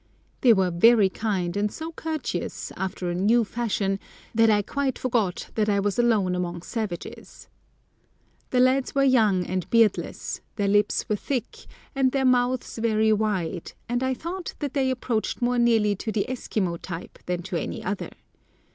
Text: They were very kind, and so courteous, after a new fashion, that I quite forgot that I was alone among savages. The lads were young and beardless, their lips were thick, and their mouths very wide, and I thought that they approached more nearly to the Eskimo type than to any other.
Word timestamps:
They 0.41 0.51
were 0.51 0.71
very 0.71 1.09
kind, 1.09 1.55
and 1.55 1.71
so 1.71 1.91
courteous, 1.91 2.71
after 2.75 3.11
a 3.11 3.13
new 3.13 3.43
fashion, 3.43 3.99
that 4.33 4.49
I 4.49 4.63
quite 4.63 4.97
forgot 4.97 5.51
that 5.53 5.69
I 5.69 5.79
was 5.79 5.99
alone 5.99 6.33
among 6.33 6.63
savages. 6.63 7.47
The 8.49 8.59
lads 8.59 8.95
were 8.95 9.03
young 9.03 9.45
and 9.45 9.69
beardless, 9.69 10.41
their 10.55 10.67
lips 10.67 11.07
were 11.07 11.17
thick, 11.17 11.67
and 11.93 12.13
their 12.13 12.25
mouths 12.25 12.79
very 12.79 13.13
wide, 13.13 13.73
and 13.87 14.01
I 14.01 14.15
thought 14.15 14.55
that 14.57 14.73
they 14.73 14.89
approached 14.89 15.39
more 15.39 15.59
nearly 15.59 15.95
to 15.97 16.11
the 16.11 16.25
Eskimo 16.27 16.79
type 16.81 17.19
than 17.27 17.43
to 17.43 17.55
any 17.57 17.83
other. 17.83 18.09